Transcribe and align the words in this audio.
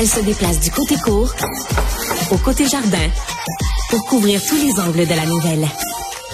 Elle 0.00 0.06
se 0.06 0.20
déplace 0.20 0.60
du 0.60 0.70
côté 0.70 0.94
court 0.94 1.34
au 2.30 2.36
côté 2.38 2.68
jardin 2.68 3.10
pour 3.90 4.04
couvrir 4.04 4.40
tous 4.48 4.54
les 4.54 4.80
angles 4.80 5.04
de 5.04 5.14
la 5.14 5.26
nouvelle. 5.26 5.66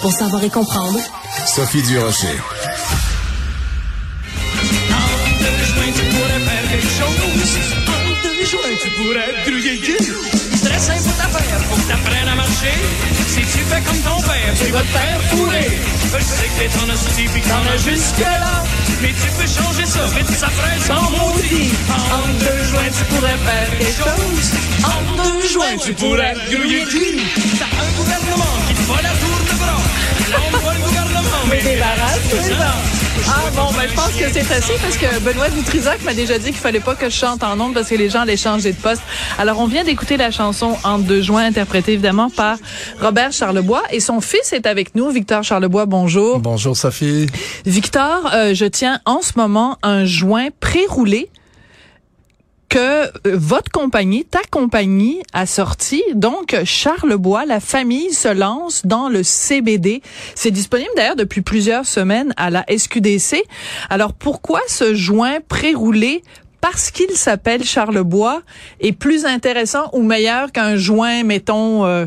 Pour 0.01 0.13
savoir 0.13 0.43
et 0.43 0.51
comprendre, 0.51 0.99
Sophie 1.47 1.81
Durocher. 1.81 2.27
En 4.91 5.07
deux 5.39 5.65
joints, 5.65 5.93
tu 5.95 6.05
pourrais 6.13 6.41
faire 6.41 6.69
quelque 6.69 6.93
chose. 6.93 7.17
En 7.87 8.21
deux 8.21 8.45
joints, 8.45 8.77
tu 8.83 8.89
pourrais 8.91 9.33
griller. 9.47 9.97
Très 10.63 10.79
simple 10.79 11.15
ta 11.17 11.27
faire, 11.27 11.59
faut 11.61 11.75
que 11.75 11.87
t'apprennes 11.87 12.27
à 12.27 12.35
marcher. 12.35 12.77
Si 13.29 13.41
tu 13.41 13.63
fais 13.65 13.81
comme 13.81 14.01
ton 14.01 14.21
père, 14.21 14.53
tu 14.63 14.71
vas 14.71 14.81
te 14.81 14.85
faire 14.85 15.21
fourrer. 15.31 15.71
Je 16.03 16.23
sais 16.23 16.49
que 16.49 16.59
t'es 16.59 16.79
en 16.79 16.93
hostie 16.93 17.27
pis 17.33 17.41
que 17.41 17.49
t'en 17.49 17.65
as 17.73 17.77
jusque 17.77 18.19
là. 18.19 18.63
Mais 19.05 19.11
tu 19.11 19.29
peux 19.37 19.45
changer 19.45 19.85
ça, 19.85 19.99
vite 20.17 20.31
ça 20.35 20.47
ferait 20.47 20.79
sans 20.79 21.11
maudit. 21.11 21.71
En 22.11 22.27
deux 22.39 22.63
joints, 22.71 22.89
tu 22.97 23.05
pourrais 23.13 23.37
faire 23.37 23.77
quelque 23.77 23.97
chose. 24.01 24.51
En 24.83 25.23
deux 25.23 25.47
joints, 25.47 25.77
tu 25.77 25.93
pourrais 25.93 26.33
griller. 26.49 27.21
T'as 27.59 27.83
un 27.85 27.91
gouvernement 27.97 28.57
qui 28.67 28.73
te 28.73 28.81
va 28.91 29.01
la 29.03 29.09
tour 29.09 29.37
de 29.47 29.59
bras. 29.59 29.81
Là, 30.31 30.37
on 30.47 30.57
voit 30.57 30.73
le 30.73 30.79
gouvernement, 30.79 31.43
mais 31.47 31.61
débarrasse-toi. 31.61 33.04
Ah 33.27 33.49
bon, 33.55 33.71
ben 33.73 33.87
je 33.87 33.93
pense 33.95 34.11
que 34.11 34.29
c'est 34.31 34.51
assez 34.51 34.73
parce 34.81 34.97
que 34.97 35.19
Benoît 35.19 35.49
Dutrisac 35.49 36.03
m'a 36.03 36.13
déjà 36.13 36.37
dit 36.37 36.47
qu'il 36.47 36.55
fallait 36.55 36.79
pas 36.79 36.95
que 36.95 37.09
je 37.09 37.15
chante 37.15 37.43
en 37.43 37.59
ondes 37.59 37.73
parce 37.73 37.89
que 37.89 37.95
les 37.95 38.09
gens 38.09 38.21
allaient 38.21 38.37
changer 38.37 38.71
de 38.73 38.77
poste. 38.77 39.01
Alors 39.37 39.59
on 39.59 39.67
vient 39.67 39.83
d'écouter 39.83 40.17
la 40.17 40.31
chanson 40.31 40.77
En 40.83 40.99
deux 40.99 41.21
joints 41.21 41.45
interprétée 41.45 41.93
évidemment 41.93 42.29
par 42.29 42.57
Robert 43.01 43.31
Charlebois 43.31 43.83
et 43.91 43.99
son 43.99 44.21
fils 44.21 44.53
est 44.53 44.65
avec 44.65 44.95
nous, 44.95 45.09
Victor 45.09 45.43
Charlebois. 45.43 45.85
Bonjour. 45.85 46.39
Bonjour 46.39 46.75
Sophie. 46.75 47.27
Victor, 47.65 48.29
euh, 48.33 48.53
je 48.53 48.65
tiens 48.65 48.99
en 49.05 49.21
ce 49.21 49.33
moment 49.37 49.77
un 49.83 50.05
joint 50.05 50.47
pré-roulé 50.59 51.29
euh, 52.75 53.07
votre 53.25 53.71
compagnie, 53.71 54.25
ta 54.25 54.41
compagnie 54.49 55.21
a 55.33 55.45
sorti. 55.45 56.03
Donc, 56.13 56.55
Charlebois, 56.63 57.45
la 57.45 57.59
famille 57.59 58.13
se 58.13 58.27
lance 58.27 58.85
dans 58.85 59.09
le 59.09 59.23
CBD. 59.23 60.01
C'est 60.35 60.51
disponible 60.51 60.89
d'ailleurs 60.95 61.15
depuis 61.15 61.41
plusieurs 61.41 61.85
semaines 61.85 62.33
à 62.37 62.49
la 62.49 62.65
SQDC. 62.69 63.43
Alors, 63.89 64.13
pourquoi 64.13 64.61
ce 64.67 64.95
joint 64.95 65.39
pré-roulé? 65.47 66.23
Parce 66.61 66.89
qu'il 66.91 67.11
s'appelle 67.11 67.63
Charlebois 67.63 68.41
est 68.79 68.91
plus 68.91 69.25
intéressant 69.25 69.89
ou 69.93 70.01
meilleur 70.01 70.51
qu'un 70.51 70.75
joint, 70.77 71.23
mettons, 71.23 71.85
euh, 71.85 72.05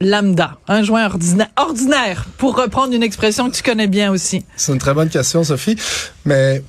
lambda, 0.00 0.58
un 0.68 0.82
joint 0.82 1.06
ordinaire, 1.06 1.48
ordinaire, 1.56 2.26
pour 2.38 2.56
reprendre 2.56 2.94
une 2.94 3.02
expression 3.02 3.50
que 3.50 3.56
tu 3.56 3.62
connais 3.62 3.88
bien 3.88 4.12
aussi. 4.12 4.44
C'est 4.56 4.72
une 4.72 4.78
très 4.78 4.94
bonne 4.94 5.08
question, 5.08 5.42
Sophie. 5.42 5.76
Mais 6.24 6.62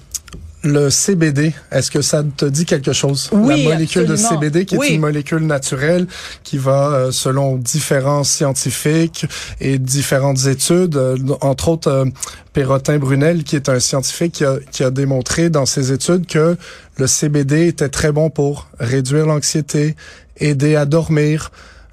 le 0.63 0.89
CBD, 0.89 1.53
est-ce 1.71 1.89
que 1.89 2.01
ça 2.01 2.21
te 2.35 2.43
dit 2.45 2.65
quelque 2.65 2.91
chose? 2.91 3.29
Oui, 3.31 3.63
La 3.63 3.73
molécule 3.75 4.01
absolument. 4.11 4.29
de 4.29 4.35
CBD, 4.45 4.65
qui 4.65 4.77
Oui. 4.77 4.87
est 4.87 4.93
une 4.95 5.01
molécule 5.01 5.45
naturelle 5.45 6.05
qui 6.43 6.57
va, 6.57 6.89
euh, 6.91 7.11
selon 7.11 7.55
différents 7.55 8.23
scientifiques 8.25 9.25
et 9.61 9.77
différentes 9.79 10.45
études, 10.47 10.97
euh, 10.97 11.15
entre 11.41 11.69
autres 11.69 11.89
euh, 11.89 12.05
Perrotin 12.53 12.97
Brunel, 12.97 13.43
qui 13.45 13.55
est 13.55 13.69
un 13.69 13.79
scientifique 13.79 14.33
qui 14.33 14.45
a, 14.45 14.57
qui 14.71 14.83
a 14.83 14.91
démontré 14.91 15.49
dans 15.49 15.65
ses 15.65 15.93
études 15.93 16.25
que 16.27 16.57
le 16.97 17.07
CBD 17.07 17.67
était 17.67 17.87
très 17.89 18.11
bon 18.11 18.29
pour 18.29 18.67
réduire 18.79 19.25
l'anxiété, 19.27 19.95
aider 20.37 20.75
à 20.75 20.85
dormir, 20.85 21.51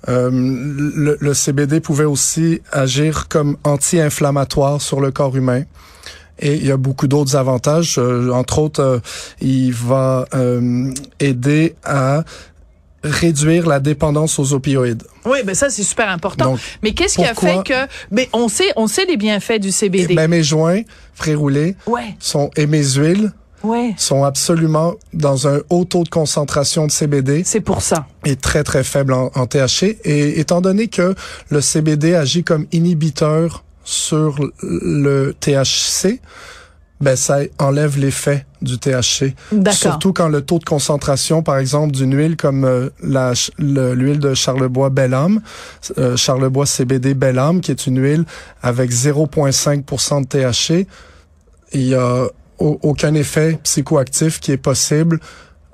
euh, 0.08 0.30
le, 0.32 1.16
le 1.20 1.34
CBD 1.34 1.80
pouvait 1.80 2.04
aussi 2.04 2.62
agir 2.72 3.26
comme 3.28 3.56
anti-inflammatoire 3.64 4.80
sur 4.80 5.00
le 5.00 5.10
corps 5.10 5.36
humain. 5.36 5.62
Et 6.38 6.54
il 6.54 6.66
y 6.66 6.70
a 6.70 6.76
beaucoup 6.76 7.08
d'autres 7.08 7.36
avantages. 7.36 7.96
Euh, 7.98 8.30
entre 8.30 8.58
autres, 8.58 8.82
euh, 8.82 8.98
il 9.40 9.72
va 9.72 10.26
euh, 10.34 10.92
aider 11.18 11.74
à 11.84 12.24
réduire 13.02 13.66
la 13.66 13.80
dépendance 13.80 14.38
aux 14.38 14.52
opioïdes. 14.52 15.04
Oui, 15.24 15.38
ben 15.44 15.54
ça 15.54 15.70
c'est 15.70 15.82
super 15.82 16.08
important. 16.08 16.52
Donc, 16.52 16.60
mais 16.82 16.92
qu'est-ce 16.92 17.16
qui 17.16 17.24
a 17.24 17.34
fait 17.34 17.62
que 17.64 17.86
mais 18.10 18.28
on 18.32 18.48
sait 18.48 18.72
on 18.76 18.86
sait 18.88 19.04
les 19.04 19.16
bienfaits 19.16 19.60
du 19.60 19.70
CBD. 19.70 20.14
Ben, 20.14 20.28
mes 20.28 20.42
joints 20.42 20.82
pré-roulés 21.16 21.76
ouais, 21.86 22.16
sont, 22.18 22.50
et 22.56 22.66
mes 22.66 22.82
huiles 22.82 23.32
ouais. 23.62 23.94
sont 23.96 24.24
absolument 24.24 24.94
dans 25.12 25.46
un 25.46 25.60
haut 25.70 25.84
taux 25.84 26.04
de 26.04 26.08
concentration 26.08 26.86
de 26.86 26.92
CBD 26.92 27.42
C'est 27.44 27.60
pour 27.60 27.82
ça. 27.82 28.06
et 28.24 28.36
très 28.36 28.64
très 28.64 28.82
faible 28.82 29.12
en, 29.12 29.30
en 29.34 29.46
THC. 29.46 29.98
Et 30.04 30.40
étant 30.40 30.60
donné 30.60 30.88
que 30.88 31.14
le 31.50 31.60
CBD 31.60 32.14
agit 32.14 32.44
comme 32.44 32.66
inhibiteur 32.72 33.62
sur 33.88 34.36
le 34.62 35.32
THC, 35.38 36.20
ben 37.00 37.14
ça 37.14 37.38
enlève 37.58 37.98
l'effet 37.98 38.46
du 38.62 38.78
THC. 38.78 39.34
D'accord. 39.52 39.74
Surtout 39.74 40.12
quand 40.12 40.28
le 40.28 40.40
taux 40.40 40.58
de 40.58 40.64
concentration, 40.64 41.42
par 41.42 41.58
exemple, 41.58 41.92
d'une 41.92 42.16
huile 42.16 42.36
comme 42.36 42.64
euh, 42.64 42.88
l'huile 43.58 44.18
de 44.18 44.34
Charlebois 44.34 44.90
Bellam, 44.90 45.40
euh, 45.98 46.16
Charlebois 46.16 46.66
CBD 46.66 47.14
Bellam, 47.14 47.60
qui 47.60 47.70
est 47.70 47.86
une 47.86 48.00
huile 48.02 48.24
avec 48.62 48.90
0,5% 48.90 50.22
de 50.22 50.26
THC, 50.26 50.86
il 51.72 51.82
y 51.88 51.94
a 51.94 52.24
au- 52.58 52.78
aucun 52.82 53.14
effet 53.14 53.58
psychoactif 53.62 54.40
qui 54.40 54.52
est 54.52 54.56
possible 54.56 55.20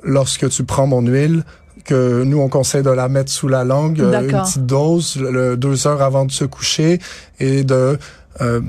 lorsque 0.03 0.49
tu 0.51 0.65
prends 0.65 0.87
mon 0.89 1.03
huile 1.03 1.45
que 1.85 2.23
nous 2.25 2.39
on 2.39 2.49
conseille 2.49 2.83
de 2.83 2.91
la 2.91 3.09
mettre 3.09 3.31
sous 3.33 3.49
la 3.49 3.65
langue 3.65 4.01
euh, 4.01 4.11
une 4.23 4.31
petite 4.45 4.67
dose 4.67 5.17
le- 5.17 5.57
deux 5.57 5.87
heures 5.87 6.03
avant 6.03 6.25
de 6.25 6.33
se 6.33 6.45
coucher 6.45 7.01
et 7.41 7.65
de 7.65 7.99
euh, 8.41 8.61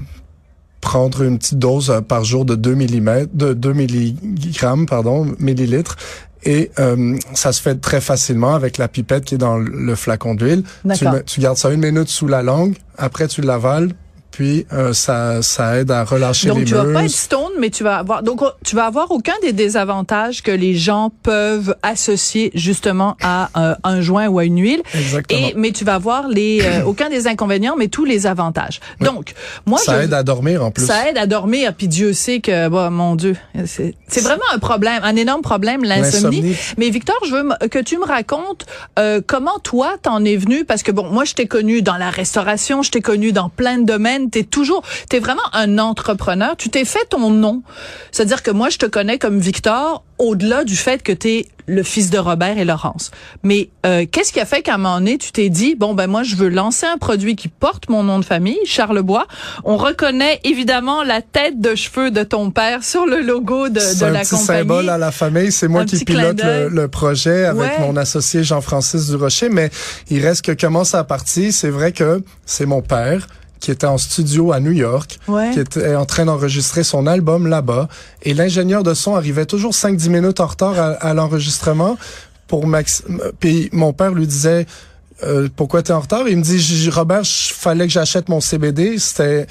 prendre 0.81 1.21
une 1.23 1.37
petite 1.37 1.59
dose 1.59 1.89
euh, 1.89 2.01
par 2.01 2.23
jour 2.23 2.43
de 2.45 2.55
2 2.55 2.75
mm, 2.75 3.27
de 3.33 3.53
2 3.53 3.73
milligrammes, 3.73 4.85
pardon, 4.85 5.33
millilitres. 5.39 5.95
Et 6.45 6.71
euh, 6.79 7.17
ça 7.33 7.53
se 7.53 7.61
fait 7.61 7.75
très 7.79 8.01
facilement 8.01 8.53
avec 8.53 8.77
la 8.77 8.89
pipette 8.89 9.23
qui 9.23 9.35
est 9.35 9.37
dans 9.37 9.57
le 9.57 9.95
flacon 9.95 10.35
d'huile. 10.35 10.63
Tu, 10.97 11.05
tu 11.25 11.39
gardes 11.39 11.55
ça 11.55 11.69
une 11.71 11.79
minute 11.79 12.09
sous 12.09 12.27
la 12.27 12.43
langue, 12.43 12.75
après 12.97 13.29
tu 13.29 13.39
l'avales, 13.41 13.91
puis 14.33 14.65
euh, 14.73 14.93
ça, 14.93 15.43
ça 15.43 15.77
aide 15.77 15.91
à 15.91 16.03
relâcher 16.03 16.47
Donc 16.47 16.57
les 16.57 16.65
tu 16.65 16.73
vas 16.73 16.91
pas 16.91 17.03
être 17.03 17.11
stone, 17.11 17.51
mais 17.59 17.69
tu 17.69 17.83
vas 17.83 17.97
avoir 17.97 18.23
donc 18.23 18.41
tu 18.65 18.75
vas 18.75 18.85
avoir 18.85 19.11
aucun 19.11 19.35
des 19.43 19.53
désavantages 19.53 20.41
que 20.41 20.51
les 20.51 20.73
gens 20.73 21.11
peuvent 21.21 21.75
associer 21.83 22.49
justement 22.55 23.15
à 23.21 23.49
euh, 23.55 23.75
un 23.83 24.01
joint 24.01 24.27
ou 24.27 24.39
à 24.39 24.45
une 24.45 24.59
huile. 24.59 24.81
Exactement. 24.95 25.39
Et 25.39 25.53
mais 25.55 25.71
tu 25.71 25.85
vas 25.85 25.93
avoir 25.93 26.27
les 26.27 26.61
euh, 26.63 26.83
aucun 26.85 27.09
des 27.09 27.27
inconvénients, 27.27 27.75
mais 27.77 27.89
tous 27.89 28.05
les 28.05 28.25
avantages. 28.25 28.79
Donc 29.01 29.33
moi 29.67 29.77
ça 29.77 29.99
je 29.99 30.05
aide 30.05 30.13
à 30.13 30.23
dormir 30.23 30.65
en 30.65 30.71
plus. 30.71 30.83
ça 30.83 31.07
aide 31.07 31.17
à 31.19 31.27
dormir, 31.27 31.75
puis 31.75 31.87
Dieu 31.87 32.13
sait 32.13 32.39
que, 32.39 32.69
bah, 32.69 32.89
mon 32.89 33.15
Dieu, 33.15 33.35
c'est 33.67 33.93
c'est 34.07 34.21
vraiment 34.21 34.43
un 34.53 34.59
problème, 34.59 35.01
un 35.03 35.15
énorme 35.15 35.41
problème, 35.41 35.83
l'insomnie. 35.83 36.55
Mais 36.77 36.89
Victor, 36.89 37.15
je 37.27 37.35
veux 37.35 37.67
que 37.69 37.79
tu 37.79 37.97
me 37.97 38.05
racontes 38.05 38.65
euh, 38.99 39.21
comment 39.25 39.57
toi 39.63 39.95
t'en 40.01 40.23
es 40.23 40.35
venu, 40.35 40.65
parce 40.65 40.83
que 40.83 40.91
bon, 40.91 41.09
moi 41.09 41.25
je 41.25 41.33
t'ai 41.33 41.47
connu 41.47 41.81
dans 41.81 41.97
la 41.97 42.09
restauration, 42.09 42.83
je 42.83 42.91
t'ai 42.91 43.01
connu 43.01 43.31
dans 43.31 43.49
plein 43.49 43.79
de 43.79 43.85
domaines, 43.85 44.22
t'es 44.29 44.43
toujours, 44.43 44.83
t'es 45.09 45.19
vraiment 45.19 45.41
un 45.53 45.77
entrepreneur, 45.79 46.55
tu 46.57 46.69
t'es 46.69 46.85
fait 46.85 47.05
ton 47.09 47.29
nom. 47.29 47.61
C'est-à-dire 48.11 48.43
que 48.43 48.51
moi 48.51 48.69
je 48.69 48.77
te 48.77 48.85
connais 48.85 49.17
comme 49.17 49.39
Victor, 49.39 50.03
au-delà 50.19 50.63
du 50.63 50.75
fait 50.75 51.01
que 51.03 51.11
t'es 51.11 51.45
le 51.65 51.81
fils 51.81 52.09
de 52.09 52.17
Robert 52.17 52.57
et 52.57 52.65
Laurence. 52.65 53.11
Mais 53.41 53.69
euh, 53.85 54.05
qu'est-ce 54.11 54.33
qui 54.33 54.41
a 54.41 54.45
fait 54.45 54.61
qu'à 54.61 54.75
un 54.75 54.77
moment 54.77 54.97
donné, 54.97 55.17
tu 55.17 55.31
t'es 55.31 55.47
dit, 55.47 55.75
bon, 55.75 55.93
ben 55.93 56.07
moi, 56.07 56.21
je 56.23 56.35
veux 56.35 56.49
lancer 56.49 56.85
un 56.85 56.97
produit 56.97 57.37
qui 57.37 57.47
porte 57.47 57.87
mon 57.87 58.03
nom 58.03 58.19
de 58.19 58.25
famille, 58.25 58.57
Charlebois. 58.65 59.27
On 59.63 59.77
reconnaît 59.77 60.41
évidemment 60.43 61.03
la 61.03 61.21
tête 61.21 61.61
de 61.61 61.73
cheveux 61.75 62.11
de 62.11 62.23
ton 62.23 62.51
père 62.51 62.83
sur 62.83 63.05
le 63.05 63.21
logo 63.21 63.69
de, 63.69 63.75
de 63.75 64.03
un 64.03 64.09
la 64.09 64.19
petit 64.21 64.31
compagnie. 64.31 64.59
symbole 64.59 64.89
à 64.89 64.97
la 64.97 65.11
famille. 65.11 65.53
C'est 65.53 65.69
moi 65.69 65.81
Un 65.81 65.85
qui 65.85 66.03
pilote 66.03 66.43
le, 66.43 66.67
le 66.67 66.87
projet 66.89 67.45
avec 67.45 67.61
Ouais. 67.61 67.79
mon 67.79 67.95
associé 67.95 68.43
Jean-Francis 68.43 69.07
Durocher. 69.07 69.47
Mais 69.47 69.69
il 70.09 70.21
reste 70.21 70.43
que 70.43 70.51
comment 70.51 70.83
ça 70.83 70.99
a 70.99 71.03
parti? 71.05 71.53
C'est 71.53 71.69
vrai 71.69 71.93
que 71.93 72.21
c'est 72.45 72.65
mon 72.65 72.81
père 72.81 73.25
qui 73.63 73.71
était 73.71 73.87
en 73.87 73.97
studio 73.97 74.51
à 74.51 74.59
New 74.59 74.71
York, 74.73 75.19
Ouais. 75.29 75.51
qui 75.53 75.59
était 75.61 75.95
en 75.95 76.05
train 76.05 76.25
d'enregistrer 76.25 76.83
son 76.83 77.07
album 77.07 77.47
là-bas. 77.47 77.87
Et 78.23 78.33
l'ingénieur 78.33 78.83
de 78.83 78.93
son 78.93 79.15
arrivait 79.15 79.45
toujours 79.45 79.71
5-10 79.73 80.09
minutes 80.09 80.39
en 80.41 80.47
retard 80.47 80.77
à, 80.77 80.87
à 81.09 81.13
l'enregistrement. 81.13 81.97
Pour 82.47 82.67
Max... 82.67 83.03
Puis 83.39 83.69
mon 83.71 83.93
père 83.93 84.11
lui 84.11 84.27
disait... 84.27 84.65
Euh, 85.23 85.47
pourquoi 85.55 85.81
t'es 85.81 85.93
en 85.93 86.01
retard? 86.01 86.27
Il 86.27 86.35
me 86.37 86.41
dit, 86.43 86.89
Robert, 86.89 87.21
fallait 87.25 87.87
que 87.87 87.93
j'achète 87.93 88.27
mon 88.27 88.41
CBD. 88.41 88.97
C'était 88.97 89.47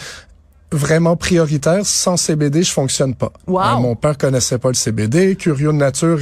vraiment 0.71 1.17
prioritaire. 1.17 1.81
Sans 1.87 2.19
CBD, 2.19 2.63
je 2.63 2.73
fonctionne 2.73 3.15
pas. 3.15 3.33
Wow. 3.47 3.61
Euh, 3.63 3.77
mon 3.79 3.95
père 3.97 4.19
connaissait 4.19 4.59
pas 4.59 4.69
le 4.69 4.75
CBD. 4.75 5.35
Curieux 5.37 5.69
de 5.73 5.79
nature, 5.79 6.19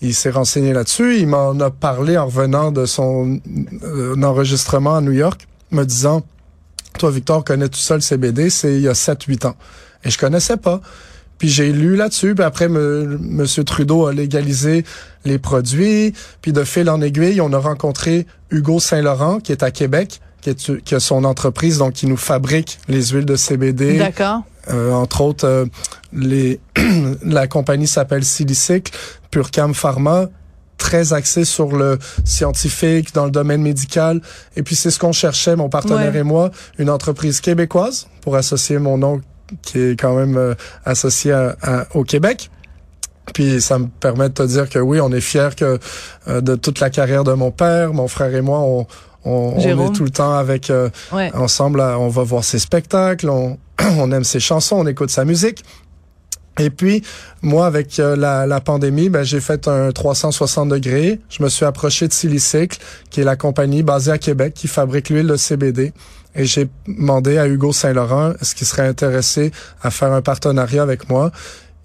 il 0.00 0.14
s'est 0.14 0.30
renseigné 0.30 0.72
là-dessus. 0.72 1.18
Il 1.20 1.28
m'en 1.28 1.58
a 1.60 1.70
parlé 1.70 2.18
en 2.18 2.26
revenant 2.26 2.72
de 2.72 2.86
son 2.86 3.38
euh, 3.84 4.20
enregistrement 4.22 4.96
à 4.96 5.00
New 5.00 5.12
York, 5.12 5.46
me 5.70 5.84
disant, 5.84 6.22
toi, 6.98 7.10
Victor, 7.10 7.44
connais 7.44 7.68
tout 7.68 7.78
ça 7.78 7.94
le 7.94 8.00
CBD, 8.00 8.50
c'est 8.50 8.74
il 8.74 8.82
y 8.82 8.88
a 8.88 8.92
7-8 8.92 9.46
ans. 9.46 9.56
Et 10.04 10.10
je 10.10 10.18
connaissais 10.18 10.56
pas. 10.56 10.80
Puis 11.38 11.48
j'ai 11.48 11.72
lu 11.72 11.96
là-dessus, 11.96 12.34
puis 12.34 12.44
après, 12.44 12.68
me, 12.68 13.16
Monsieur 13.20 13.62
Trudeau 13.64 14.06
a 14.06 14.12
légalisé 14.12 14.84
les 15.24 15.38
produits. 15.38 16.12
Puis 16.42 16.52
de 16.52 16.64
fil 16.64 16.90
en 16.90 17.00
aiguille, 17.00 17.40
on 17.40 17.52
a 17.52 17.58
rencontré 17.58 18.26
Hugo 18.50 18.80
Saint-Laurent, 18.80 19.38
qui 19.38 19.52
est 19.52 19.62
à 19.62 19.70
Québec, 19.70 20.20
qui, 20.40 20.50
est, 20.50 20.82
qui 20.82 20.94
a 20.94 21.00
son 21.00 21.24
entreprise, 21.24 21.78
donc 21.78 21.94
qui 21.94 22.06
nous 22.06 22.16
fabrique 22.16 22.78
les 22.88 23.06
huiles 23.06 23.24
de 23.24 23.36
CBD. 23.36 23.98
D'accord. 23.98 24.42
Euh, 24.70 24.92
entre 24.92 25.20
autres, 25.20 25.46
euh, 25.46 25.64
les 26.12 26.60
la 27.22 27.46
compagnie 27.46 27.86
s'appelle 27.86 28.24
Silicycle, 28.24 28.92
Purcam 29.30 29.74
Pharma. 29.74 30.26
Très 30.78 31.12
axé 31.12 31.44
sur 31.44 31.76
le 31.76 31.98
scientifique, 32.24 33.12
dans 33.12 33.24
le 33.26 33.30
domaine 33.30 33.60
médical. 33.62 34.20
Et 34.56 34.62
puis 34.62 34.76
c'est 34.76 34.90
ce 34.90 34.98
qu'on 34.98 35.12
cherchait, 35.12 35.56
mon 35.56 35.68
partenaire 35.68 36.12
Ouais. 36.12 36.20
et 36.20 36.22
moi, 36.22 36.50
une 36.78 36.88
entreprise 36.88 37.40
québécoise 37.40 38.06
pour 38.22 38.36
associer 38.36 38.78
mon 38.78 38.96
nom 38.96 39.20
qui 39.62 39.78
est 39.80 40.00
quand 40.00 40.14
même 40.14 40.36
euh, 40.36 40.54
associé 40.84 41.32
à- 41.32 41.56
à- 41.62 41.86
au 41.94 42.04
Québec. 42.04 42.50
Puis 43.34 43.60
ça 43.60 43.78
me 43.78 43.86
permet 43.88 44.28
de 44.30 44.34
te 44.34 44.42
dire 44.42 44.68
que 44.70 44.78
oui, 44.78 45.00
on 45.00 45.12
est 45.12 45.20
fiers 45.20 45.50
que 45.56 45.78
euh, 46.28 46.40
de 46.40 46.54
toute 46.54 46.80
la 46.80 46.88
carrière 46.90 47.24
de 47.24 47.32
mon 47.32 47.50
père, 47.50 47.92
mon 47.92 48.08
frère 48.08 48.34
et 48.34 48.40
moi, 48.40 48.60
on, 48.60 48.86
on, 49.24 49.54
on 49.56 49.58
est 49.58 49.92
tout 49.94 50.04
le 50.04 50.10
temps 50.10 50.34
avec 50.34 50.70
euh, 50.70 50.88
Ouais. 51.12 51.30
ensemble. 51.34 51.80
On 51.80 52.08
va 52.08 52.22
voir 52.22 52.44
ses 52.44 52.58
spectacles, 52.58 53.28
on, 53.28 53.58
on 53.98 54.10
aime 54.12 54.24
ses 54.24 54.40
chansons, 54.40 54.76
on 54.76 54.86
écoute 54.86 55.10
sa 55.10 55.24
musique. 55.24 55.62
Et 56.58 56.70
puis, 56.70 57.02
moi, 57.42 57.66
avec 57.66 57.98
euh, 58.00 58.16
la, 58.16 58.46
la 58.46 58.60
pandémie, 58.60 59.08
ben, 59.08 59.22
j'ai 59.22 59.40
fait 59.40 59.68
un 59.68 59.92
360 59.92 60.68
degrés. 60.68 61.20
Je 61.28 61.42
me 61.42 61.48
suis 61.48 61.64
approché 61.64 62.08
de 62.08 62.12
Silicycle, 62.12 62.78
qui 63.10 63.20
est 63.20 63.24
la 63.24 63.36
compagnie 63.36 63.82
basée 63.82 64.10
à 64.10 64.18
Québec 64.18 64.54
qui 64.54 64.66
fabrique 64.66 65.08
l'huile 65.08 65.28
de 65.28 65.36
CBD. 65.36 65.92
Et 66.34 66.44
j'ai 66.44 66.68
demandé 66.86 67.38
à 67.38 67.46
Hugo 67.48 67.72
Saint-Laurent 67.72 68.32
est-ce 68.40 68.54
qu'il 68.54 68.66
serait 68.66 68.86
intéressé 68.86 69.50
à 69.82 69.90
faire 69.90 70.12
un 70.12 70.22
partenariat 70.22 70.82
avec 70.82 71.08
moi? 71.08 71.32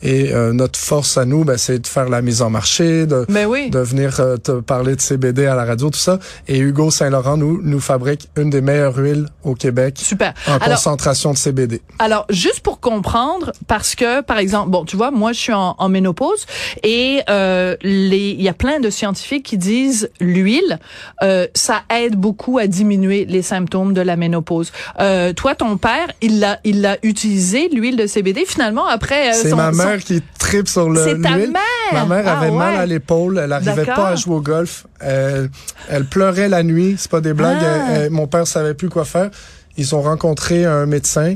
Et 0.05 0.33
euh, 0.33 0.51
notre 0.51 0.77
force 0.77 1.17
à 1.17 1.23
nous, 1.25 1.45
ben, 1.45 1.57
c'est 1.57 1.79
de 1.79 1.87
faire 1.87 2.09
la 2.09 2.21
mise 2.21 2.41
en 2.41 2.49
marché, 2.49 3.05
de, 3.05 3.25
Ben 3.29 3.45
oui. 3.47 3.69
de 3.69 3.79
venir 3.79 4.19
euh, 4.19 4.35
te 4.37 4.51
parler 4.59 4.95
de 4.97 5.01
CBD 5.01 5.45
à 5.45 5.55
la 5.55 5.63
radio, 5.63 5.89
tout 5.89 5.97
ça. 5.97 6.19
Et 6.49 6.59
Hugo 6.59 6.91
Saint-Laurent 6.91 7.37
nous, 7.37 7.61
nous 7.63 7.79
fabrique 7.79 8.27
une 8.37 8.49
des 8.49 8.59
meilleures 8.61 8.97
huiles 8.97 9.27
au 9.43 9.55
Québec 9.55 9.95
Super. 9.97 10.33
en 10.47 10.55
Alors, 10.57 10.67
concentration 10.75 11.31
de 11.31 11.37
CBD. 11.37 11.81
Alors, 11.99 12.25
juste 12.29 12.59
pour 12.59 12.81
comprendre, 12.81 13.53
parce 13.67 13.95
que, 13.95 14.21
par 14.21 14.37
exemple, 14.39 14.69
bon, 14.71 14.83
tu 14.83 14.97
vois, 14.97 15.09
moi, 15.11 15.31
je 15.31 15.39
suis 15.39 15.53
en, 15.53 15.75
en 15.77 15.87
ménopause 15.89 16.45
et 16.83 17.21
euh, 17.29 17.77
les, 17.81 18.31
il 18.31 18.41
y 18.41 18.49
a 18.49 18.53
plein 18.53 18.81
de 18.81 18.89
scientifiques 18.89 19.43
qui 19.45 19.57
disent 19.57 20.09
l'huile, 20.19 20.79
euh, 21.21 21.47
ça 21.55 21.81
aide 21.95 22.15
beaucoup 22.17 22.57
à 22.57 22.67
diminuer 22.67 23.25
les 23.25 23.41
symptômes 23.41 23.93
de 23.93 24.01
la 24.01 24.17
ménopause. 24.17 24.71
Euh, 24.99 25.31
toi, 25.31 25.55
ton 25.55 25.77
père, 25.77 26.07
il 26.21 26.39
l'a, 26.41 26.59
il 26.65 26.81
l'a 26.81 26.97
utilisé 27.03 27.69
l'huile 27.69 27.95
de 27.95 28.05
CBD. 28.05 28.43
Finalement, 28.45 28.85
après, 28.85 29.29
euh, 29.29 29.49
son- 29.49 29.55
ma 29.55 29.71
son- 29.71 29.92
mère 29.93 30.03
qui 30.03 30.21
tripe 30.39 30.67
sur 30.67 30.89
le 30.89 31.03
C'est 31.03 31.21
ta 31.21 31.37
l'huile. 31.37 31.51
mère? 31.51 31.61
Ma 31.93 32.05
mère 32.05 32.23
Ah 32.27 32.39
avait 32.39 32.51
mal 32.51 32.75
à 32.75 32.85
l'épaule, 32.85 33.39
elle 33.43 33.51
arrivait 33.53 33.75
D'accord. 33.75 33.95
pas 33.95 34.07
à 34.09 34.15
jouer 34.15 34.35
au 34.35 34.41
golf. 34.41 34.85
Elle, 34.99 35.49
elle 35.89 36.05
pleurait 36.05 36.49
la 36.49 36.63
nuit, 36.63 36.95
c'est 36.97 37.09
pas 37.11 37.21
des 37.21 37.33
blagues. 37.33 37.57
Ah. 37.61 37.87
Elle- 37.91 38.01
elle- 38.03 38.09
mon 38.11 38.27
père 38.27 38.47
savait 38.47 38.73
plus 38.73 38.89
quoi 38.89 39.05
faire. 39.05 39.29
Ils 39.77 39.95
ont 39.95 40.01
rencontré 40.01 40.65
un 40.65 40.85
médecin 40.85 41.35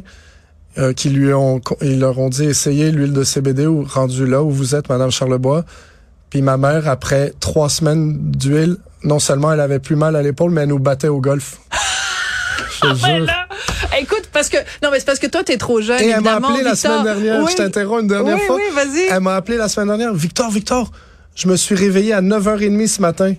euh, 0.78 0.94
qui 0.94 1.10
lui 1.10 1.34
ont 1.34 1.60
ils 1.82 2.00
leur 2.00 2.20
ont 2.20 2.30
dit 2.30 2.46
essayez 2.46 2.92
l'huile 2.92 3.14
de 3.14 3.24
CBD 3.24 3.66
ou 3.66 3.84
rendu 3.84 4.28
là 4.28 4.44
où 4.44 4.52
vous 4.52 4.76
êtes, 4.76 4.90
Madame 4.90 5.10
Charlebois. 5.12 5.66
Puis 6.30 6.42
ma 6.42 6.58
mère, 6.58 6.88
après 6.88 7.34
trois 7.40 7.70
semaines 7.70 8.18
d'huile, 8.32 8.78
non 9.04 9.18
seulement 9.20 9.52
elle 9.54 9.60
avait 9.62 9.80
plus 9.80 9.96
mal 9.96 10.16
à 10.16 10.22
l'épaule, 10.22 10.52
mais 10.52 10.62
elle 10.62 10.70
nous 10.70 10.78
battait 10.80 11.08
au 11.08 11.20
golf. 11.22 11.58
Je 12.84 12.90
te 12.90 12.96
jure. 12.96 13.28
Là. 13.92 14.00
Écoute, 14.00 14.30
parce 14.32 14.50
que 14.50 14.58
non, 14.84 14.90
mais 14.92 15.00
c'est 15.00 15.06
parce 15.06 15.20
que 15.20 15.28
toi, 15.28 15.44
t'es 15.44 15.58
trop 15.58 15.82
jeune. 15.82 16.02
Et 16.02 16.10
elle 16.10 16.22
m'a 16.22 16.36
appelé 16.36 16.64
la 16.64 16.76
semaine 16.76 17.04
dernière. 17.04 17.44
Oui. 17.44 17.52
Je 17.52 17.58
t'interromps 17.58 18.02
une 18.02 18.08
dernière 18.08 18.36
oui, 18.36 18.46
fois. 18.46 18.56
Oui, 18.56 18.64
vas-y. 18.74 19.08
Elle 19.10 19.22
m'a 19.22 19.36
appelé 19.36 19.58
la 19.58 19.68
semaine 19.68 19.88
dernière. 19.88 20.14
Victor, 20.14 20.52
Victor, 20.52 20.92
je 21.36 21.48
me 21.48 21.56
suis 21.56 21.76
réveillé 21.76 22.14
à 22.14 22.22
9h30 22.22 22.88
ce 22.88 23.02
matin. 23.02 23.34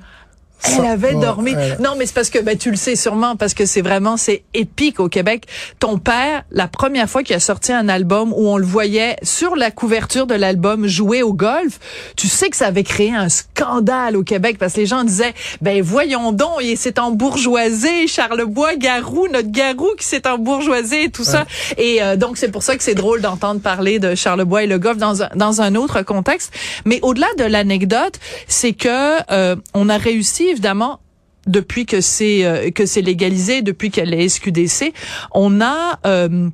Elle 0.65 0.87
avait 0.87 1.15
dormi. 1.15 1.55
Non, 1.81 1.95
mais 1.97 2.07
c'est 2.07 2.15
parce 2.15 2.31
que 2.31 2.39
ben 2.41 2.57
tu 2.57 2.71
le 2.71 2.77
sais 2.77 2.97
sûrement 2.97 3.37
parce 3.37 3.55
que 3.55 3.67
c'est 3.67 3.83
vraiment 3.83 4.17
c'est 4.17 4.43
épique 4.55 5.01
au 5.01 5.09
Québec. 5.09 5.47
Ton 5.79 5.99
père, 5.99 6.45
la 6.51 6.69
première 6.69 7.09
fois 7.09 7.23
qu'il 7.23 7.37
a 7.37 7.41
sorti 7.41 7.73
un 7.73 7.89
album 7.89 8.33
où 8.33 8.49
on 8.49 8.57
le 8.57 8.67
voyait 8.67 9.17
sur 9.23 9.57
la 9.57 9.71
couverture 9.71 10.27
de 10.27 10.35
l'album 10.35 10.87
jouer 10.87 11.23
au 11.23 11.33
golf, 11.33 11.79
tu 12.17 12.29
sais 12.29 12.51
que 12.51 12.57
ça 12.57 12.67
avait 12.67 12.83
créé 12.83 13.15
un 13.15 13.29
scandale 13.29 14.17
au 14.17 14.23
Québec 14.23 14.57
parce 14.59 14.75
que 14.75 14.81
les 14.81 14.87
gens 14.87 15.05
disaient 15.05 15.35
ben 15.61 15.81
voyons 15.83 16.33
donc, 16.33 16.59
il 16.63 16.77
s'est 16.77 16.99
embourgeoisé, 16.99 18.07
Charlebois 18.07 18.77
Garou, 18.77 19.29
notre 19.29 19.51
Garou 19.51 19.89
qui 19.99 20.07
s'est 20.07 20.27
embourgeoisé 20.27 21.05
et 21.05 21.11
tout 21.11 21.25
ça. 21.25 21.47
Et 21.77 22.03
euh, 22.03 22.17
donc 22.17 22.37
c'est 22.37 22.51
pour 22.51 22.63
ça 22.63 22.77
que 22.77 22.83
c'est 22.83 22.95
drôle 22.95 23.21
d'entendre 23.21 23.61
parler 23.61 23.99
de 23.99 24.15
Charlebois 24.15 24.65
et 24.65 24.67
le 24.67 24.79
golf 24.79 24.99
dans 24.99 25.23
un, 25.23 25.29
dans 25.35 25.61
un 25.61 25.75
autre 25.75 26.03
contexte. 26.03 26.53
Mais 26.85 26.99
au-delà 27.03 27.29
de 27.39 27.45
l'anecdote, 27.45 28.19
c'est 28.47 28.73
que 28.73 29.19
euh, 29.31 29.57
on 29.75 29.89
a 29.89 29.97
réussi 29.97 30.48
évidemment 30.49 31.01
depuis 31.47 31.87
que 31.87 32.01
c'est 32.01 32.45
euh, 32.45 32.71
que 32.71 32.87
c'est 32.87 33.03
légalisé, 33.03 33.63
depuis 33.63 33.91
qu'elle 33.91 34.13
est 34.15 34.29
SQDC, 34.29 34.93
on 35.33 35.61
a 35.61 35.99
euh, 36.07 36.51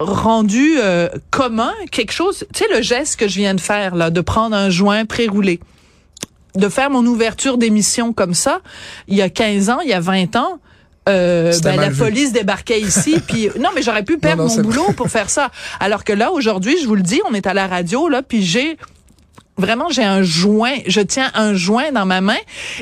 rendu 0.00 0.78
euh, 0.78 1.08
commun 1.30 1.72
quelque 1.90 2.12
chose, 2.12 2.46
tu 2.52 2.64
sais 2.64 2.74
le 2.74 2.82
geste 2.82 3.16
que 3.16 3.28
je 3.28 3.36
viens 3.36 3.54
de 3.54 3.60
faire 3.60 3.94
là, 3.94 4.10
de 4.10 4.20
prendre 4.20 4.56
un 4.56 4.70
joint 4.70 5.04
pré-roulé, 5.04 5.60
de 6.56 6.68
faire 6.68 6.90
mon 6.90 7.04
ouverture 7.04 7.58
d'émission 7.58 8.12
comme 8.12 8.34
ça, 8.34 8.60
il 9.06 9.16
y 9.16 9.22
a 9.22 9.28
15 9.28 9.70
ans, 9.70 9.80
il 9.84 9.90
y 9.90 9.92
a 9.92 10.00
20 10.00 10.36
ans, 10.36 10.58
euh, 11.08 11.52
ben, 11.62 11.76
la 11.76 11.90
vu. 11.90 11.98
police 11.98 12.32
débarquait 12.32 12.80
ici, 12.80 13.16
puis 13.28 13.50
non 13.58 13.68
mais 13.74 13.82
j'aurais 13.82 14.04
pu 14.04 14.18
perdre 14.18 14.44
non, 14.44 14.56
mon 14.56 14.62
boulot 14.62 14.92
pour 14.96 15.08
faire 15.08 15.28
ça. 15.28 15.50
Alors 15.78 16.04
que 16.04 16.12
là 16.12 16.32
aujourd'hui, 16.32 16.76
je 16.80 16.86
vous 16.86 16.94
le 16.94 17.02
dis, 17.02 17.20
on 17.28 17.34
est 17.34 17.46
à 17.46 17.54
la 17.54 17.66
radio 17.66 18.08
là, 18.08 18.22
puis 18.22 18.42
j'ai 18.42 18.78
Vraiment, 19.60 19.88
j'ai 19.90 20.02
un 20.04 20.22
joint, 20.22 20.76
je 20.86 21.00
tiens 21.00 21.30
un 21.34 21.54
joint 21.54 21.92
dans 21.92 22.06
ma 22.06 22.20
main. 22.20 22.36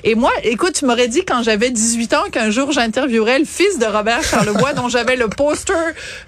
Et 0.04 0.14
moi, 0.14 0.32
écoute, 0.44 0.72
tu 0.74 0.86
m'aurais 0.86 1.08
dit 1.08 1.24
quand 1.24 1.42
j'avais 1.42 1.70
18 1.70 2.14
ans 2.14 2.24
qu'un 2.30 2.50
jour 2.50 2.72
j'interviewerais 2.72 3.38
le 3.40 3.44
fils 3.44 3.78
de 3.78 3.86
Robert 3.86 4.22
Charlebois 4.22 4.72
dont 4.74 4.88
j'avais 4.88 5.16
le 5.16 5.28
poster 5.28 5.74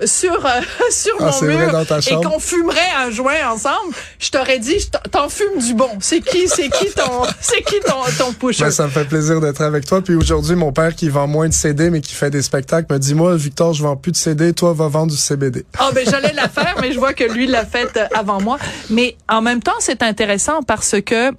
sur 0.04 0.44
euh, 0.44 0.60
sur 0.90 1.14
Ah, 1.20 1.30
mon 1.40 1.46
mur 1.46 1.72
dans 1.72 1.84
ta 1.84 1.98
et 1.98 2.14
qu'on 2.14 2.38
fumerait 2.38 2.78
un 2.98 3.10
joint 3.10 3.48
ensemble. 3.52 3.94
Je 4.18 4.30
t'aurais 4.30 4.58
dit, 4.58 4.76
t'en- 5.12 5.28
fumes 5.28 5.60
du 5.64 5.74
bon. 5.74 5.90
C'est 6.00 6.20
qui, 6.20 6.48
c'est 6.48 6.68
qui 6.68 6.90
ton, 6.90 7.22
c'est 7.40 7.62
qui 7.62 7.78
ton 7.86 8.02
ton 8.18 8.32
pusher? 8.32 8.64
Ben, 8.64 8.70
ça 8.70 8.84
me 8.86 8.90
fait 8.90 9.04
plaisir 9.04 9.40
d'être 9.40 9.60
avec 9.62 9.84
toi. 9.86 10.00
Puis 10.02 10.14
aujourd'hui, 10.14 10.56
mon 10.56 10.72
père 10.72 10.94
qui 10.96 11.08
vend 11.08 11.26
moins 11.28 11.48
de 11.48 11.54
CD, 11.54 11.90
mais 11.90 12.00
qui 12.00 12.14
fait 12.14 12.30
des 12.30 12.42
spectacles, 12.42 12.92
me 12.92 12.98
dit, 12.98 13.14
moi, 13.14 13.36
Victor, 13.36 13.72
je 13.72 13.82
vends 13.82 13.96
plus 13.96 14.12
de 14.12 14.16
CD, 14.16 14.52
toi, 14.52 14.72
va 14.72 14.88
vendre 14.88 15.12
du 15.12 15.16
CBD. 15.18 15.64
Ah 15.78 15.90
ben 15.94 16.04
j'allais 16.08 16.32
la 16.32 16.48
faire, 16.48 16.74
mais 16.80 16.92
je 16.92 16.98
vois 16.98 17.12
que 17.12 17.24
lui 17.24 17.46
l'a 17.46 17.64
faite 17.64 17.98
avant 18.14 18.40
moi. 18.40 18.58
Mais 18.88 19.16
en 19.28 19.40
même 19.42 19.62
temps, 19.62 19.74
c'est 19.78 20.02
intéressant 20.02 20.30
parce 20.66 21.00
que 21.00 21.32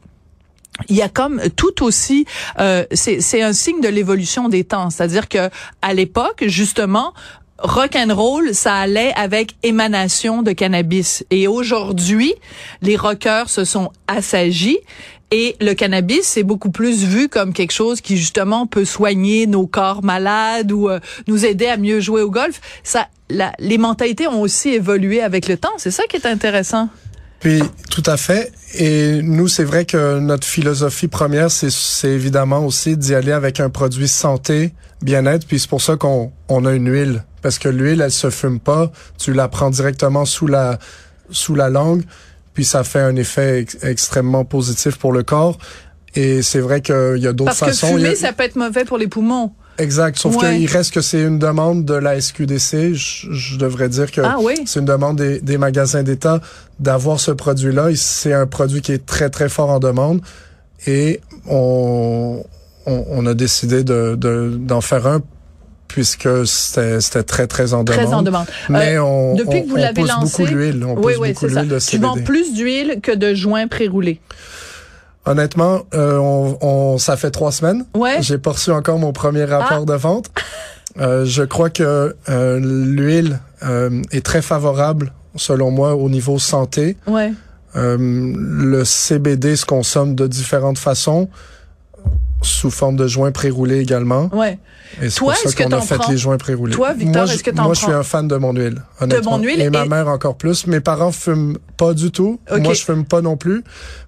il 0.90 0.96
y 0.96 1.02
a 1.02 1.10
comme 1.10 1.42
tout 1.56 1.84
aussi, 1.84 2.26
euh, 2.60 2.86
c'est 2.92 3.20
c'est 3.22 3.42
un 3.42 3.54
signe 3.54 3.82
de 3.82 3.90
l'évolution 3.90 4.48
des 4.50 4.64
temps. 4.64 4.90
C'est-à-dire 4.90 5.28
que 5.28 5.50
à 5.82 5.94
l'époque, 5.94 6.44
justement, 6.48 7.14
rock 7.60 7.96
and 7.96 8.16
roll, 8.16 8.54
ça 8.56 8.76
allait 8.76 9.14
avec 9.16 9.56
émanation 9.64 10.42
de 10.44 10.54
cannabis. 10.54 11.26
Et 11.30 11.48
aujourd'hui, 11.48 12.34
les 12.82 12.96
rockers 12.96 13.50
se 13.50 13.66
sont 13.66 13.92
assagis. 14.08 14.80
Et 15.34 15.56
le 15.62 15.74
cannabis, 15.74 16.24
c'est 16.24 16.44
beaucoup 16.44 16.72
plus 16.72 17.04
vu 17.06 17.30
comme 17.30 17.54
quelque 17.54 17.72
chose 17.72 18.02
qui 18.02 18.18
justement 18.18 18.66
peut 18.68 18.84
soigner 18.84 19.48
nos 19.48 19.66
corps 19.68 20.04
malades 20.04 20.72
ou 20.74 20.90
euh, 20.90 21.00
nous 21.28 21.46
aider 21.46 21.68
à 21.68 21.78
mieux 21.78 22.00
jouer 22.02 22.22
au 22.22 22.30
golf. 22.30 22.60
Ça, 22.84 23.08
la- 23.30 23.54
les 23.60 23.78
mentalités 23.78 24.28
ont 24.28 24.42
aussi 24.42 24.70
évolué 24.70 25.22
avec 25.22 25.48
le 25.48 25.56
temps. 25.58 25.72
C'est 25.78 25.92
ça 25.92 26.04
qui 26.10 26.18
est 26.18 26.26
intéressant. 26.26 26.90
Puis, 27.42 27.62
tout 27.90 28.04
à 28.06 28.18
fait. 28.18 28.52
Et 28.76 29.22
nous, 29.22 29.48
c'est 29.48 29.64
vrai 29.66 29.86
que 29.86 30.20
notre 30.20 30.48
philosophie 30.48 31.08
première, 31.10 31.52
c'est, 31.52 31.72
c'est 31.72 32.10
évidemment 32.12 32.66
aussi 32.66 32.96
d'y 32.96 33.14
aller 33.16 33.32
avec 33.34 33.60
un 33.60 33.70
produit 33.70 34.08
santé, 34.08 34.74
bien-être. 35.02 35.46
Puis 35.48 35.60
c'est 35.60 35.70
pour 35.70 35.82
ça 35.82 35.98
qu'on 35.98 36.32
on 36.48 36.66
a 36.66 36.74
une 36.74 36.90
huile. 36.90 37.24
Parce 37.42 37.58
que 37.60 37.68
l'huile, 37.68 38.02
elle 38.02 38.12
se 38.12 38.30
fume 38.30 38.60
pas. 38.60 38.92
Tu 39.18 39.34
la 39.34 39.48
prends 39.48 39.72
directement 39.72 40.24
sous 40.26 40.48
la, 40.48 40.78
sous 41.32 41.56
la 41.56 41.70
langue. 41.70 42.04
Puis 42.54 42.64
ça 42.64 42.84
fait 42.84 43.00
un 43.00 43.16
effet 43.16 43.62
ex- 43.62 43.78
extrêmement 43.84 44.46
positif 44.46 44.98
pour 44.98 45.12
le 45.12 45.24
corps. 45.24 45.58
Et 46.14 46.42
c'est 46.44 46.60
vrai 46.60 46.82
qu'il 46.82 47.18
y 47.18 47.28
a 47.28 47.34
d'autres 47.34 47.46
Parce 47.58 47.60
que 47.62 47.66
façons. 47.68 47.98
Y 47.98 48.02
a- 48.02 48.06
fumer, 48.10 48.16
ça 48.16 48.34
peut 48.34 48.44
être 48.44 48.56
mauvais 48.58 48.86
pour 48.86 48.98
les 49.00 49.08
poumons. 49.08 49.54
Exact. 49.78 50.18
Sauf 50.18 50.36
Ouais. 50.38 50.58
qu'il 50.58 50.68
reste 50.70 50.94
que 50.94 51.02
c'est 51.02 51.22
une 51.22 51.40
demande 51.40 51.86
de 51.86 51.94
la 51.94 52.20
SQDC. 52.20 52.94
Je, 52.94 53.32
je 53.32 53.58
devrais 53.58 53.90
dire 53.90 54.12
que 54.12 54.22
Ah 54.22 54.38
oui? 54.40 54.54
c'est 54.66 54.80
une 54.80 54.86
demande 54.86 55.18
des, 55.18 55.40
des 55.40 55.58
magasins 55.58 56.04
d'État 56.04 56.42
d'avoir 56.80 57.20
ce 57.20 57.32
produit-là. 57.32 57.88
C'est 57.96 58.34
un 58.34 58.46
produit 58.48 58.82
qui 58.82 58.92
est 58.92 59.06
très, 59.06 59.30
très 59.30 59.50
fort 59.50 59.70
en 59.70 59.80
demande. 59.80 60.22
Et 60.88 61.22
on, 61.48 62.44
on, 62.86 63.06
on 63.10 63.26
a 63.26 63.34
décidé 63.34 63.84
de, 63.84 64.16
de- 64.16 64.56
d'en 64.60 64.82
faire 64.82 65.08
un 65.08 65.22
puisque 65.88 66.30
c'était, 66.48 67.24
très, 67.24 67.48
très 67.48 67.74
en 67.74 67.84
demande. 67.84 68.06
Très 68.06 68.14
en 68.14 68.22
demande. 68.22 68.46
Mais 68.70 68.96
Euh, 68.96 69.04
on, 69.04 69.36
depuis 69.36 69.58
on- 69.60 69.64
que 69.64 69.70
vous 69.70 69.76
l'avez 69.76 70.04
lancé, 70.04 70.44
beaucoup 70.44 70.54
l'huile. 70.56 70.86
On 70.86 70.96
oui, 70.96 71.02
pousse 71.02 71.18
oui, 71.20 71.28
beaucoup 71.34 71.48
c'est 71.50 71.54
ça. 71.54 71.62
l'huile 71.62 71.70
de 71.74 71.80
Tu 71.80 71.86
CBD. 71.86 72.06
vends 72.08 72.18
plus 72.24 72.54
d'huile 72.54 73.00
que 73.04 73.12
de 73.14 73.34
joints 73.34 73.68
pré-roulés. 73.68 74.22
Honnêtement, 75.26 75.82
euh, 75.94 76.18
on, 76.18 76.58
on, 76.62 76.98
ça 76.98 77.16
fait 77.16 77.32
trois 77.32 77.52
semaines. 77.52 77.86
Ouais. 77.96 78.18
J'ai 78.22 78.38
pas 78.38 78.52
reçu 78.52 78.72
encore 78.72 78.98
mon 78.98 79.14
premier 79.14 79.44
rapport 79.46 79.86
de 79.86 79.94
vente. 79.94 80.32
Euh, 81.00 81.26
je 81.26 81.44
crois 81.44 81.70
que 81.70 82.16
euh, 82.30 82.60
l'huile 82.60 83.40
euh, 83.64 84.02
est 84.12 84.26
très 84.26 84.42
favorable, 84.42 85.14
selon 85.36 85.72
moi, 85.72 85.96
au 85.96 86.10
niveau 86.10 86.40
santé. 86.40 86.98
Ouais. 87.08 87.32
Euh, 87.76 87.98
le 88.00 88.84
CBD 88.84 89.56
se 89.56 89.66
consomme 89.66 90.16
de 90.16 90.28
différentes 90.28 90.78
façons, 90.80 91.30
sous 92.42 92.72
forme 92.72 92.96
de 92.96 93.08
joints 93.08 93.32
pré-roulés 93.32 93.80
également. 93.80 94.30
Ouais. 94.34 94.58
Et 95.02 95.10
c'est 95.10 95.18
Toi, 95.20 95.34
pour 95.34 95.42
ça 95.42 95.48
est-ce 95.50 95.56
que 95.56 95.64
qu'on 95.64 95.72
a 95.72 95.82
fait 95.82 95.96
prends? 95.96 96.12
les 96.12 96.18
joints 96.18 96.38
pré-roulés. 96.38 96.74
Toi, 96.74 96.94
Victor, 96.94 97.14
moi, 97.22 97.26
je- 97.28 97.34
est-ce 97.34 97.44
que 97.44 97.52
t'en 97.52 97.64
Moi, 97.64 97.74
je 97.76 97.80
suis 97.82 97.92
un 97.92 98.04
fan 98.04 98.28
de 98.28 98.36
mon 98.36 98.52
huile, 98.54 98.82
honnêtement. 99.00 99.38
mon 99.38 99.44
huile 99.44 99.62
et, 99.62 99.70
ma 99.70 99.86
et- 99.86 99.90
mère 99.90 100.08
encore 100.08 100.36
plus. 100.36 100.68
Mes 100.68 100.80
parents 100.82 101.12
fument 101.12 101.58
pas 101.78 101.94
du 101.94 102.12
tout. 102.12 102.40
Moi, 102.50 102.74
je 102.74 102.82
fume 102.84 103.06
pas 103.06 103.22
non 103.22 103.38
plus. 103.38 103.64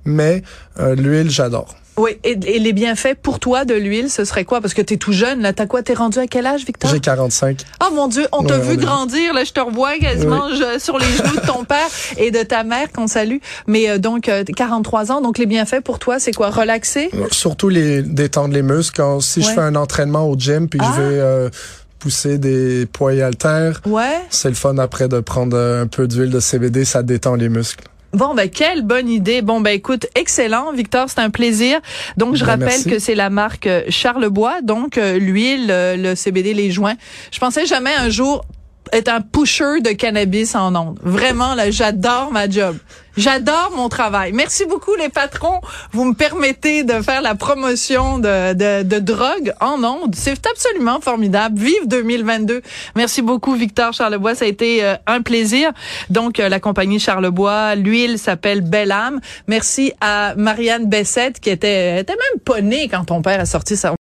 Mais 0.06 0.44
euh, 0.80 0.96
l'huile, 0.96 1.30
j'adore. 1.30 1.76
Oui, 1.96 2.18
et, 2.24 2.32
et 2.32 2.60
les 2.60 2.74
bienfaits 2.74 3.14
pour 3.22 3.40
toi 3.40 3.66
de 3.66 3.76
l'huile, 3.76 4.10
ce 4.10 4.26
serait 4.26 4.46
quoi? 4.46 4.62
Parce 4.62 4.74
que 4.74 4.82
t'es 4.82 4.98
tout 4.98 5.12
jeune, 5.14 5.42
là. 5.42 5.54
T'as 5.54 5.68
quoi? 5.68 5.84
T'es 5.84 5.94
rendu 5.94 6.18
à 6.18 6.26
quel 6.26 6.46
âge, 6.48 6.66
Victor? 6.66 6.90
J'ai 6.90 7.00
45. 7.00 7.60
Oh 7.84 7.94
mon 7.94 8.08
Dieu, 8.08 8.26
on 8.32 8.44
t'a 8.44 8.58
Ouais, 8.58 8.66
vu 8.66 8.78
on 8.80 8.86
grandir, 8.86 9.34
là. 9.34 9.44
Je 9.44 9.52
te 9.52 9.60
revois 9.60 9.98
quasiment 10.00 10.50
je- 10.50 10.80
sur 10.80 10.98
les 10.98 11.06
genoux 11.06 11.36
de 11.40 11.46
ton 11.46 11.64
père 11.66 11.88
et 12.18 12.32
de 12.32 12.42
ta 12.42 12.64
mère 12.64 12.92
qu'on 12.92 13.08
salue. 13.08 13.38
Mais 13.68 13.90
euh, 13.90 14.00
donc, 14.00 14.28
euh, 14.28 14.44
43 14.44 15.12
ans. 15.12 15.22
Donc, 15.22 15.38
les 15.38 15.46
bienfaits 15.46 15.82
pour 15.82 16.00
toi, 16.00 16.18
c'est 16.20 16.32
quoi? 16.34 16.50
Relaxer? 16.50 17.12
Surtout 17.32 17.70
les 17.70 18.02
détendre 18.02 18.54
les 18.56 18.64
muscles. 18.64 18.96
Quand, 18.98 19.20
si 19.20 19.40
Ouais. 19.42 19.46
je 19.46 19.52
fais 19.52 19.62
un 19.62 19.76
entraînement 19.76 20.28
au 20.28 20.36
gym 20.36 20.68
puis 20.70 20.80
Ah. 20.82 20.94
je 20.96 21.02
vais 21.02 21.20
euh, 21.20 21.50
pousser 22.00 22.38
des 22.40 22.86
poids 22.88 23.14
et 23.14 23.22
haltères, 23.22 23.82
Ouais. 23.86 24.20
c'est 24.30 24.50
le 24.50 24.56
fun 24.56 24.78
après 24.80 25.08
de 25.08 25.20
prendre 25.20 25.56
euh, 25.56 25.84
un 25.84 25.88
peu 25.88 26.08
d'huile 26.08 26.32
de 26.32 26.40
CBD, 26.40 26.86
ça 26.86 27.04
détend 27.04 27.36
les 27.36 27.50
muscles. 27.50 27.84
Bon, 28.14 28.36
ben, 28.36 28.48
quelle 28.50 28.84
bonne 28.84 29.10
idée. 29.10 29.42
Bon, 29.42 29.60
ben, 29.60 29.72
écoute, 29.72 30.06
excellent, 30.16 30.72
Victor, 30.72 31.10
c'est 31.10 31.20
un 31.20 31.32
plaisir. 31.32 31.80
Donc, 32.16 32.36
je 32.36 32.42
Ben, 32.46 32.52
rappelle 32.52 32.68
merci. 32.68 32.90
que 32.90 33.00
c'est 33.00 33.16
la 33.16 33.30
marque 33.32 33.66
euh, 33.66 33.82
Charlebois, 33.90 34.62
donc 34.62 34.98
euh, 35.00 35.18
l'huile, 35.18 35.68
euh, 35.72 35.96
le 35.98 36.16
CBD, 36.16 36.54
les 36.54 36.70
joints. 36.70 36.96
Je 37.32 37.40
pensais 37.40 37.66
jamais 37.66 37.94
un 37.96 38.10
jour 38.10 38.46
être 38.94 39.10
un 39.10 39.22
pusher 39.22 39.82
de 39.82 39.92
cannabis 39.92 40.56
en 40.56 40.76
ondes. 40.76 41.00
Vraiment, 41.04 41.56
là, 41.56 41.72
j'adore 41.72 42.32
ma 42.32 42.50
job. 42.50 42.78
J'adore 43.16 43.72
mon 43.76 43.90
travail. 43.90 44.32
Merci 44.34 44.66
beaucoup, 44.66 44.96
les 44.96 45.10
patrons. 45.10 45.62
Vous 45.92 46.04
me 46.04 46.16
permettez 46.16 46.84
de 46.84 46.94
faire 47.04 47.22
la 47.22 47.36
promotion 47.36 48.18
de, 48.18 48.54
de, 48.54 48.82
de 48.82 49.00
drogue 49.00 49.54
en 49.62 49.84
ondes. 49.84 50.16
C'est 50.16 50.48
absolument 50.48 51.00
formidable. 51.00 51.60
Vive 51.60 51.88
2022. 51.88 52.64
Merci 52.96 53.22
beaucoup, 53.22 53.54
Victor 53.54 53.94
Charlebois. 53.94 54.34
Ça 54.34 54.46
a 54.46 54.48
été 54.48 54.84
euh, 54.84 54.96
un 55.06 55.22
plaisir. 55.22 55.72
Donc, 56.10 56.40
euh, 56.40 56.50
la 56.50 56.60
compagnie 56.60 57.00
Charlebois, 57.00 57.76
l'huile 57.76 58.18
s'appelle 58.18 58.62
Belle 58.62 58.92
Âme. 58.92 59.20
Merci 59.48 59.94
à 60.02 60.34
Marianne 60.36 60.90
Bessette, 60.90 61.40
qui 61.40 61.52
était, 61.52 62.00
était 62.00 62.14
même 62.14 62.42
pas 62.44 62.62
quand 62.90 63.06
ton 63.06 63.22
père 63.22 63.40
a 63.40 63.46
sorti 63.46 63.78
sa 63.78 63.92